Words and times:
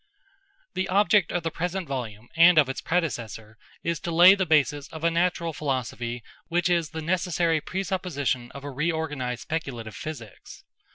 The 0.73 0.87
object 0.89 1.31
of 1.31 1.43
the 1.43 1.51
present 1.51 1.87
volume 1.87 2.27
and 2.35 2.57
of 2.57 2.67
its 2.67 2.81
predecessor 2.81 3.55
is 3.83 3.99
to 3.99 4.09
lay 4.09 4.33
the 4.33 4.47
basis 4.47 4.87
of 4.87 5.03
a 5.03 5.11
natural 5.11 5.53
philosophy 5.53 6.23
which 6.47 6.71
is 6.71 6.89
the 6.89 7.03
necessary 7.03 7.61
presupposition 7.61 8.49
of 8.53 8.63
a 8.63 8.71
reorganised 8.71 9.43
speculative 9.43 9.95
physics. 9.95 10.63